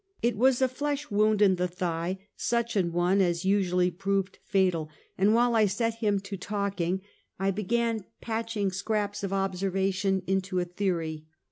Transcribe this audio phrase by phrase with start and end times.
[0.23, 4.89] It was a flesh wound in the thigh, such an one as usually proved fatal,
[5.15, 7.01] and while I set him to talking
[7.37, 7.55] I 272 Half a Centuet.
[7.55, 11.27] began patcliing scraps of observation into a theory.